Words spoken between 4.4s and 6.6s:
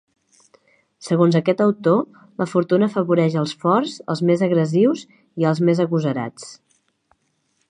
agressius i als més agosarats.